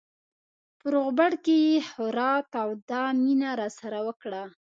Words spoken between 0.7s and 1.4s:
په روغبړ